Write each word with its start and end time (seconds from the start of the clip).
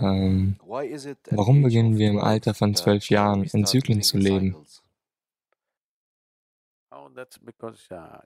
ähm, 0.00 0.56
warum 1.30 1.62
beginnen 1.62 1.98
wir 1.98 2.08
im 2.08 2.18
Alter 2.18 2.54
von 2.54 2.74
zwölf 2.74 3.08
Jahren 3.10 3.44
in 3.44 3.66
Zyklen 3.66 4.02
zu 4.02 4.18
leben? 4.18 4.56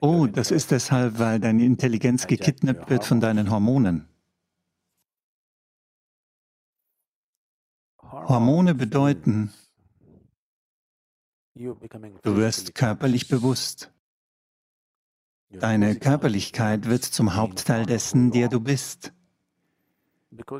Oh, 0.01 0.27
das 0.27 0.51
ist 0.51 0.71
deshalb, 0.71 1.17
weil 1.19 1.39
deine 1.39 1.65
Intelligenz 1.65 2.27
gekidnappt 2.27 2.89
wird 2.89 3.05
von 3.05 3.19
deinen 3.19 3.49
Hormonen. 3.49 4.07
Hormone 8.11 8.75
bedeuten, 8.75 9.51
du 11.55 12.35
wirst 12.35 12.75
körperlich 12.75 13.27
bewusst. 13.27 13.91
Deine 15.49 15.95
Körperlichkeit 15.95 16.87
wird 16.87 17.03
zum 17.03 17.35
Hauptteil 17.35 17.85
dessen, 17.85 18.31
der 18.31 18.49
du 18.49 18.59
bist. 18.59 19.13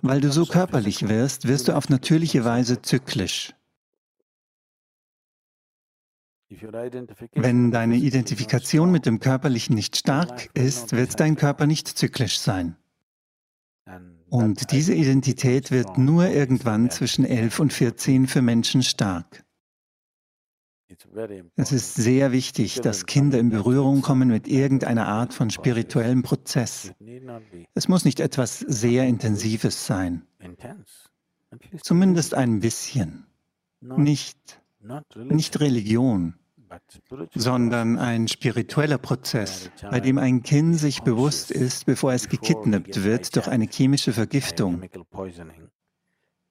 Weil 0.01 0.21
du 0.21 0.31
so 0.31 0.45
körperlich 0.45 1.07
wirst, 1.07 1.47
wirst 1.47 1.67
du 1.67 1.75
auf 1.75 1.89
natürliche 1.89 2.45
Weise 2.45 2.81
zyklisch. 2.81 3.53
Wenn 7.33 7.71
deine 7.71 7.95
Identifikation 7.95 8.91
mit 8.91 9.05
dem 9.05 9.19
Körperlichen 9.19 9.75
nicht 9.75 9.97
stark 9.97 10.49
ist, 10.53 10.91
wird 10.93 11.19
dein 11.19 11.35
Körper 11.35 11.65
nicht 11.65 11.87
zyklisch 11.87 12.39
sein. 12.39 12.75
Und 14.29 14.71
diese 14.71 14.93
Identität 14.93 15.71
wird 15.71 15.97
nur 15.97 16.27
irgendwann 16.27 16.89
zwischen 16.89 17.25
11 17.25 17.59
und 17.59 17.73
14 17.73 18.27
für 18.27 18.41
Menschen 18.41 18.83
stark. 18.83 19.42
Es 21.55 21.71
ist 21.71 21.95
sehr 21.95 22.31
wichtig, 22.31 22.81
dass 22.81 23.05
Kinder 23.05 23.39
in 23.39 23.49
Berührung 23.49 24.01
kommen 24.01 24.29
mit 24.29 24.47
irgendeiner 24.47 25.07
Art 25.07 25.33
von 25.33 25.49
spirituellem 25.49 26.23
Prozess. 26.23 26.93
Es 27.73 27.87
muss 27.87 28.05
nicht 28.05 28.19
etwas 28.19 28.59
sehr 28.59 29.05
Intensives 29.05 29.85
sein. 29.85 30.23
Zumindest 31.81 32.33
ein 32.33 32.59
bisschen. 32.59 33.25
Nicht, 33.81 34.61
nicht 35.15 35.59
Religion, 35.59 36.35
sondern 37.35 37.97
ein 37.97 38.27
spiritueller 38.27 38.97
Prozess, 38.97 39.69
bei 39.91 39.99
dem 39.99 40.17
ein 40.17 40.41
Kind 40.43 40.77
sich 40.79 41.01
bewusst 41.01 41.51
ist, 41.51 41.85
bevor 41.85 42.13
es 42.13 42.29
gekidnappt 42.29 43.03
wird 43.03 43.35
durch 43.35 43.47
eine 43.47 43.67
chemische 43.69 44.13
Vergiftung. 44.13 44.83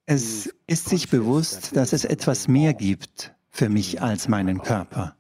Es 0.05 0.53
ist 0.67 0.89
sich 0.89 1.09
bewusst, 1.09 1.77
dass 1.77 1.93
es 1.93 2.05
etwas 2.05 2.49
mehr 2.49 2.75
gibt 2.75 3.35
für 3.53 3.69
mich 3.69 4.03
als 4.03 4.29
meinen 4.29 4.63
Körper. 4.63 5.17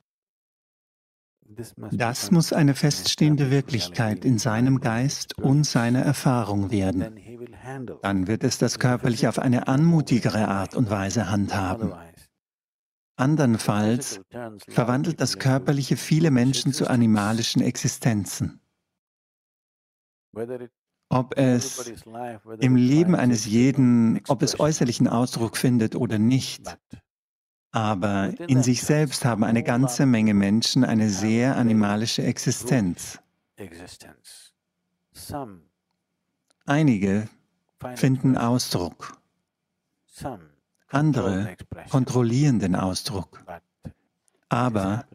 Das 1.90 2.30
muss 2.30 2.52
eine 2.52 2.74
feststehende 2.74 3.50
Wirklichkeit 3.50 4.24
in 4.24 4.38
seinem 4.38 4.80
Geist 4.80 5.38
und 5.38 5.64
seiner 5.64 6.00
Erfahrung 6.00 6.70
werden. 6.70 7.14
Dann 8.00 8.26
wird 8.26 8.42
es 8.42 8.58
das 8.58 8.78
Körperliche 8.78 9.28
auf 9.28 9.38
eine 9.38 9.68
anmutigere 9.68 10.48
Art 10.48 10.74
und 10.74 10.90
Weise 10.90 11.30
handhaben. 11.30 11.92
Andernfalls 13.16 14.20
verwandelt 14.68 15.20
das 15.20 15.38
Körperliche 15.38 15.96
viele 15.96 16.30
Menschen 16.30 16.72
zu 16.72 16.88
animalischen 16.88 17.60
Existenzen. 17.60 18.60
Ob 21.10 21.36
es 21.36 21.92
im 22.60 22.76
Leben 22.76 23.14
eines 23.14 23.44
jeden, 23.44 24.22
ob 24.28 24.42
es 24.42 24.58
äußerlichen 24.58 25.08
Ausdruck 25.08 25.58
findet 25.58 25.94
oder 25.94 26.18
nicht, 26.18 26.78
aber 27.72 28.34
in 28.48 28.62
sich 28.62 28.82
selbst 28.82 29.24
haben 29.24 29.44
eine 29.44 29.62
ganze 29.62 30.06
Menge 30.06 30.34
Menschen 30.34 30.84
eine 30.84 31.08
sehr 31.08 31.56
animalische 31.56 32.22
Existenz. 32.22 33.18
Einige 36.66 37.28
finden 37.96 38.36
Ausdruck. 38.36 39.18
Andere 40.88 41.56
kontrollieren 41.90 42.58
den 42.58 42.76
Ausdruck. 42.76 43.42
Aber 44.50 45.06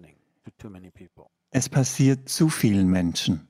es 1.51 1.69
passiert 1.69 2.27
zu 2.27 2.49
vielen 2.49 2.87
Menschen. 2.87 3.47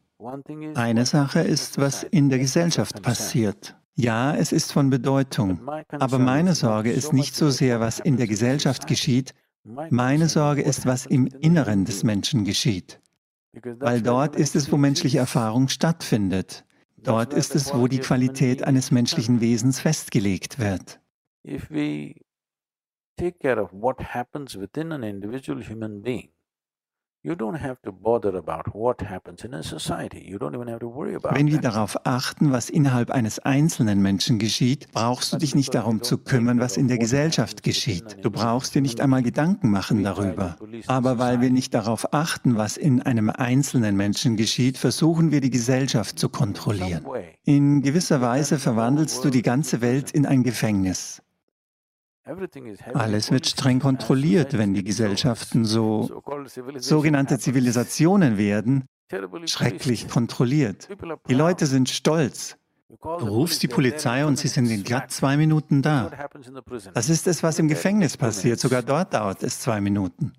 Eine 0.75 1.06
Sache 1.06 1.40
ist, 1.40 1.78
was 1.78 2.03
in 2.03 2.29
der 2.29 2.40
Gesellschaft 2.40 3.01
passiert. 3.01 3.78
Ja, 4.00 4.35
es 4.35 4.52
ist 4.52 4.72
von 4.72 4.91
Bedeutung. 4.91 5.68
Aber 5.90 6.19
meine 6.19 6.53
Sorge 6.53 6.91
ist 6.91 7.13
nicht 7.13 7.35
so 7.35 7.50
sehr, 7.50 7.80
was 7.80 8.00
in 8.00 8.16
der 8.16 8.28
Gesellschaft 8.28 8.85
geschieht. 8.85 9.34
Meine 9.63 10.30
Sorge 10.30 10.62
ist, 10.62 10.85
was 10.85 11.08
im 11.08 11.25
Inneren 11.25 11.84
des 11.84 12.03
Menschen 12.03 12.46
geschieht. 12.46 13.02
Weil 13.63 14.03
dort 14.03 14.35
ist 14.35 14.56
es, 14.56 14.72
wo 14.72 14.78
menschliche 14.78 15.18
Erfahrung 15.18 15.68
stattfindet. 15.68 16.63
Dort 16.97 17.34
ist 17.34 17.56
es, 17.56 17.74
wo 17.74 17.88
die 17.88 18.00
Qualität 18.00 18.63
eines 18.63 18.91
menschlichen 18.91 19.41
Wesens 19.41 19.80
festgelegt 19.80 20.59
wird. 20.59 21.00
If 21.44 21.72
we 21.72 22.14
take 23.18 23.40
care 23.40 23.62
of 23.62 23.72
what 23.74 24.00
happens 24.14 24.59
within 24.59 24.91
an 24.91 25.02
individual 25.02 25.64
human 25.64 26.02
being, 26.03 26.29
wenn 31.31 31.47
wir 31.47 31.61
darauf 31.61 31.97
achten, 32.05 32.51
was 32.51 32.69
innerhalb 32.69 33.11
eines 33.11 33.39
einzelnen 33.39 34.01
Menschen 34.01 34.39
geschieht, 34.39 34.88
brauchst 34.94 35.33
du 35.33 35.38
dich 35.38 35.55
nicht 35.55 35.73
darum 35.73 36.03
zu 36.03 36.19
kümmern, 36.19 36.59
was 36.59 36.78
in 36.78 36.88
der 36.88 37.00
Gesellschaft 37.00 37.63
geschieht. 37.63 38.17
Du 38.22 38.31
brauchst 38.31 38.75
dir 38.75 38.81
nicht 38.81 39.01
einmal 39.01 39.23
Gedanken 39.23 39.72
machen 39.72 40.03
darüber. 40.03 40.55
Aber 40.85 41.19
weil 41.19 41.41
wir 41.41 41.50
nicht 41.50 41.73
darauf 41.73 42.13
achten, 42.13 42.55
was 42.55 42.78
in 42.78 43.01
einem 43.01 43.29
einzelnen 43.29 43.97
Menschen 43.97 44.38
geschieht, 44.38 44.78
versuchen 44.78 45.31
wir 45.31 45.41
die 45.41 45.49
Gesellschaft 45.49 46.19
zu 46.19 46.29
kontrollieren. 46.29 47.05
In 47.44 47.81
gewisser 47.81 48.22
Weise 48.22 48.59
verwandelst 48.59 49.25
du 49.25 49.29
die 49.29 49.41
ganze 49.41 49.81
Welt 49.81 50.11
in 50.11 50.25
ein 50.25 50.44
Gefängnis. 50.44 51.22
Alles 52.94 53.32
wird 53.32 53.48
streng 53.48 53.80
kontrollirt, 53.80 54.58
wenn 54.58 54.74
die 54.74 54.84
Gesellschaften 54.84 55.66
so 55.66 56.22
sogenannte 56.76 57.40
Zivilisationen 57.40 58.38
werden, 58.38 58.86
schrecklich 59.46 60.08
kontrolliert. 60.10 60.90
Die 61.30 61.34
Leute 61.34 61.66
sind 61.66 61.90
stolz. 61.90 62.58
Du 62.90 63.28
rufst 63.28 63.64
die 63.64 63.68
Polizei 63.68 64.26
und 64.26 64.38
sie 64.38 64.48
sind 64.48 64.70
in 64.70 64.84
glatt 64.84 65.12
zwei 65.12 65.36
Minuten 65.38 65.82
da. 65.82 66.10
Das 66.94 67.10
ist 67.10 67.28
es, 67.28 67.44
was 67.44 67.60
im 67.60 67.68
Gefängnis 67.68 68.16
passiert. 68.16 68.59
Sogar 68.59 68.82
dort 68.82 69.14
dauert 69.14 69.44
es 69.44 69.59
zwei 69.59 69.82
Minuten. 69.82 70.34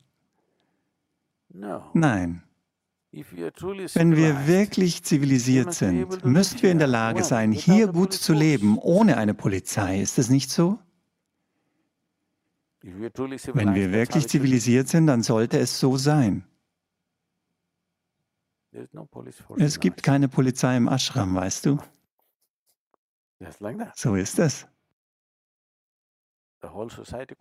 Nein. 1.94 2.42
Wenn 3.10 4.16
wir 4.16 4.46
wirklich 4.46 5.02
zivilisiert 5.02 5.72
sind, 5.72 6.24
müssen 6.24 6.62
wir 6.62 6.70
in 6.70 6.78
der 6.78 6.88
Lage 6.88 7.24
sein, 7.24 7.52
hier 7.52 7.86
gut 7.88 8.12
zu 8.12 8.34
leben, 8.34 8.78
ohne 8.78 9.16
eine 9.16 9.34
Polizei. 9.34 10.00
Ist 10.00 10.18
es 10.18 10.28
nicht 10.28 10.50
so? 10.50 10.78
Wenn 12.82 13.74
wir 13.74 13.92
wirklich 13.92 14.28
zivilisiert 14.28 14.88
sind, 14.88 15.06
dann 15.08 15.22
sollte 15.22 15.58
es 15.58 15.80
so 15.80 15.96
sein. 15.96 16.44
Es 19.56 19.80
gibt 19.80 20.02
keine 20.02 20.28
Polizei 20.28 20.76
im 20.76 20.88
Ashram, 20.88 21.34
weißt 21.34 21.66
du? 21.66 21.78
So 23.94 24.14
ist 24.14 24.38
es. 24.38 24.66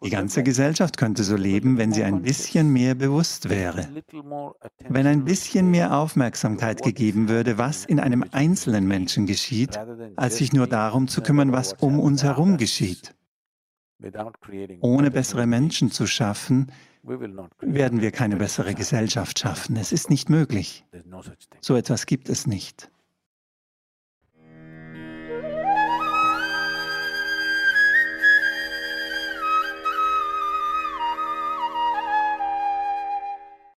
Die 0.03 0.09
ganze 0.11 0.43
Gesellschaft 0.43 0.95
könnte 0.95 1.23
so 1.23 1.35
leben, 1.35 1.77
wenn 1.79 1.91
sie 1.91 2.03
ein 2.03 2.21
bisschen 2.21 2.71
mehr 2.71 2.93
bewusst 2.93 3.49
wäre. 3.49 3.87
Wenn 4.87 5.07
ein 5.07 5.25
bisschen 5.25 5.71
mehr 5.71 5.97
Aufmerksamkeit 5.97 6.83
gegeben 6.83 7.27
würde, 7.27 7.57
was 7.57 7.83
in 7.85 7.99
einem 7.99 8.23
einzelnen 8.31 8.87
Menschen 8.87 9.25
geschieht, 9.25 9.75
als 10.15 10.37
sich 10.37 10.53
nur 10.53 10.67
darum 10.67 11.07
zu 11.07 11.21
kümmern, 11.21 11.51
was 11.51 11.73
um 11.73 11.99
uns 11.99 12.23
herum 12.23 12.57
geschieht. 12.57 13.16
Ohne 14.81 15.11
bessere 15.11 15.47
Menschen 15.47 15.91
zu 15.91 16.05
schaffen, 16.07 16.71
werden 17.03 18.01
wir 18.01 18.11
keine 18.11 18.35
bessere 18.35 18.75
Gesellschaft 18.75 19.39
schaffen. 19.39 19.75
Es 19.75 19.91
ist 19.91 20.09
nicht 20.09 20.29
möglich. 20.29 20.85
So 21.61 21.75
etwas 21.75 22.05
gibt 22.05 22.29
es 22.29 22.47
nicht. 22.47 22.91